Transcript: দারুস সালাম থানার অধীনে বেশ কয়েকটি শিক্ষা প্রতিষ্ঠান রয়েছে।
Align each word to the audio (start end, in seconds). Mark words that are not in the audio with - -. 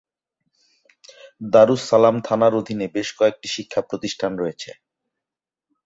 দারুস 1.45 1.81
সালাম 1.89 2.15
থানার 2.27 2.53
অধীনে 2.55 2.87
বেশ 2.95 3.09
কয়েকটি 3.19 3.47
শিক্ষা 3.55 3.81
প্রতিষ্ঠান 3.89 4.31
রয়েছে। 4.37 4.71